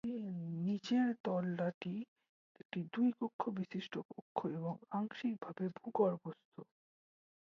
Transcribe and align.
নিচের 0.61 1.07
তলাটি 1.23 1.95
একটি 2.59 2.79
দুই 2.93 3.09
কক্ষ 3.19 3.41
বিশিষ্ট 3.57 3.93
কক্ষ 4.09 4.37
এবং 4.57 4.73
আংশিকভাবে 4.91 5.65
ভূগর্ভস্থ। 5.77 6.53